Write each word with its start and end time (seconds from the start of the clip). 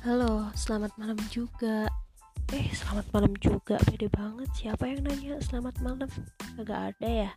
Halo, 0.00 0.48
selamat 0.56 0.96
malam 0.96 1.20
juga. 1.28 1.84
Eh, 2.56 2.72
selamat 2.72 3.12
malam 3.12 3.36
juga. 3.36 3.76
Beda 3.84 4.08
banget. 4.08 4.48
Siapa 4.56 4.88
yang 4.88 5.04
nanya 5.04 5.36
selamat 5.44 5.76
malam? 5.84 6.08
Agak 6.56 6.96
ada 6.96 7.28
ya. 7.28 7.30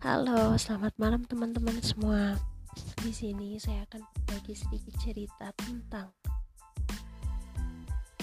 Halo, 0.00 0.56
selamat 0.56 0.96
malam 0.96 1.28
teman-teman 1.28 1.76
semua. 1.84 2.40
Di 3.04 3.12
sini 3.12 3.60
saya 3.60 3.84
akan 3.84 4.00
berbagi 4.24 4.56
sedikit 4.56 4.96
cerita 4.96 5.52
tentang 5.60 6.08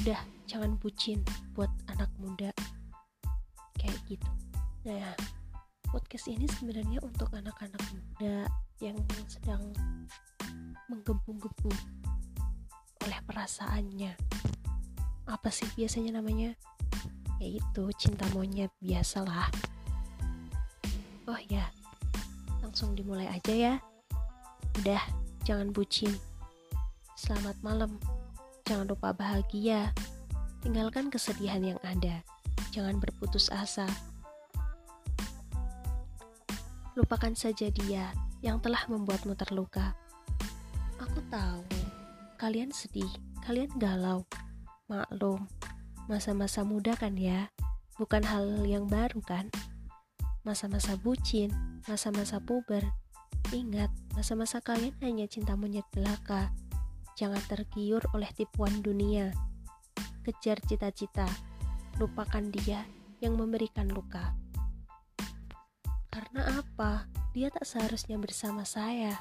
udah 0.02 0.22
jangan 0.50 0.74
bucin 0.82 1.22
buat 1.54 1.70
anak 1.94 2.10
muda 2.18 2.50
kayak 3.78 4.02
gitu. 4.10 4.26
Nah, 4.90 5.14
podcast 5.86 6.34
ini 6.34 6.50
sebenarnya 6.50 6.98
untuk 7.06 7.30
anak-anak 7.30 7.84
muda 7.94 8.50
yang 8.82 8.98
sedang 9.30 9.70
menggebu-gebu 10.90 12.02
perasaannya. 13.44 14.16
Apa 15.28 15.52
sih 15.52 15.68
biasanya 15.76 16.24
namanya? 16.24 16.56
Yaitu 17.44 17.92
cinta 18.00 18.24
monyet 18.32 18.72
biasalah. 18.80 19.52
Oh 21.28 21.36
ya 21.52 21.68
langsung 22.64 22.96
dimulai 22.96 23.28
aja 23.28 23.52
ya. 23.52 23.74
Udah 24.80 25.04
jangan 25.44 25.76
bucin. 25.76 26.16
Selamat 27.20 27.60
malam. 27.60 28.00
Jangan 28.64 28.88
lupa 28.88 29.12
bahagia. 29.12 29.92
Tinggalkan 30.64 31.12
kesedihan 31.12 31.60
yang 31.60 31.80
ada. 31.84 32.24
Jangan 32.72 32.96
berputus 32.96 33.52
asa. 33.52 33.92
Lupakan 36.96 37.36
saja 37.36 37.68
dia 37.68 38.08
yang 38.40 38.64
telah 38.64 38.88
membuatmu 38.88 39.36
terluka. 39.36 39.92
Aku 40.96 41.20
tahu 41.28 41.84
Kalian 42.44 42.76
sedih, 42.76 43.08
kalian 43.44 43.76
galau. 43.76 44.24
Maklum, 44.88 45.52
masa-masa 46.08 46.64
muda 46.64 46.96
kan 46.96 47.20
ya, 47.20 47.52
bukan 48.00 48.24
hal 48.24 48.64
yang 48.64 48.88
baru 48.88 49.20
kan? 49.20 49.52
Masa-masa 50.48 50.96
bucin, 50.96 51.52
masa-masa 51.84 52.40
puber. 52.40 52.84
Ingat, 53.52 53.92
masa-masa 54.16 54.64
kalian 54.64 54.96
hanya 55.04 55.28
cinta 55.28 55.60
monyet 55.60 55.84
belaka. 55.92 56.56
Jangan 57.20 57.44
tergiur 57.52 58.00
oleh 58.16 58.32
tipuan 58.32 58.80
dunia. 58.80 59.36
Kejar 60.24 60.64
cita-cita, 60.64 61.28
lupakan 62.00 62.48
dia 62.48 62.88
yang 63.20 63.36
memberikan 63.36 63.92
luka. 63.92 64.32
Karena 66.08 66.64
apa? 66.64 67.12
Dia 67.36 67.52
tak 67.52 67.68
seharusnya 67.68 68.16
bersama 68.16 68.64
saya 68.64 69.20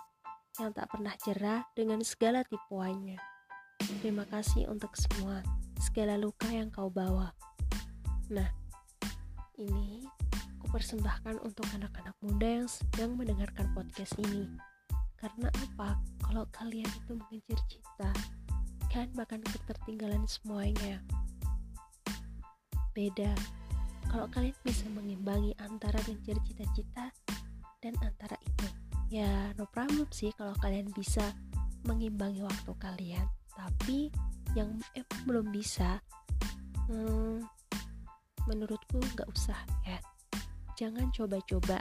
yang 0.61 0.71
tak 0.71 0.95
pernah 0.95 1.17
jerah 1.19 1.67
dengan 1.75 2.05
segala 2.07 2.47
tipuannya. 2.47 3.32
Terima 4.03 4.23
kasih 4.31 4.71
untuk 4.71 4.95
semua, 4.95 5.43
segala 5.83 6.15
luka 6.15 6.47
yang 6.47 6.71
kau 6.71 6.87
bawa. 6.87 7.35
Nah, 8.31 8.47
ini 9.59 10.07
aku 10.59 10.71
persembahkan 10.71 11.43
untuk 11.43 11.67
anak-anak 11.75 12.15
muda 12.23 12.63
yang 12.63 12.69
sedang 12.71 13.19
mendengarkan 13.19 13.67
podcast 13.75 14.15
ini. 14.23 14.47
Karena 15.19 15.51
apa? 15.51 15.99
Kalau 16.23 16.47
kalian 16.55 16.87
itu 16.87 17.19
mengejar 17.19 17.59
cinta, 17.67 18.11
kalian 18.91 19.11
bahkan 19.19 19.43
ketertinggalan 19.43 20.23
semuanya. 20.31 21.03
Beda, 22.95 23.35
kalau 24.07 24.29
kalian 24.31 24.57
bisa 24.63 24.87
mengimbangi 24.93 25.59
antara 25.59 25.99
mengejar 26.07 26.39
cita-cita 26.47 27.11
dan 27.83 27.99
antara 28.05 28.39
itu 28.47 28.69
ya 29.13 29.53
no 29.61 29.69
problem 29.69 30.09
sih 30.09 30.33
kalau 30.33 30.57
kalian 30.65 30.89
bisa 30.97 31.37
mengimbangi 31.85 32.41
waktu 32.41 32.73
kalian 32.81 33.27
tapi 33.57 34.13
yang 34.53 34.77
eh, 34.97 35.05
belum 35.25 35.49
bisa 35.53 36.01
hmm, 36.89 37.41
menurutku 38.49 38.99
nggak 39.17 39.29
usah 39.33 39.59
ya. 39.87 39.99
Jangan 40.77 41.13
coba-coba 41.15 41.79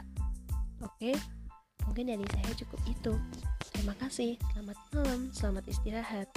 oke? 0.84 0.96
Okay? 1.00 1.16
mungkin 1.86 2.14
dari 2.14 2.26
saya 2.30 2.52
cukup 2.54 2.80
itu. 2.86 3.12
Terima 3.74 3.94
kasih. 3.98 4.38
Selamat 4.54 4.78
malam 4.94 5.20
selamat 5.34 5.64
istirahat 5.66 6.28